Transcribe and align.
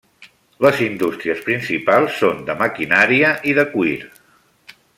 Les 0.65 0.79
indústries 0.85 1.43
principals 1.49 2.17
són 2.21 2.41
de 2.47 2.55
maquinària 2.63 3.31
i 3.53 3.55
de 3.59 3.67
cuir. 3.75 3.95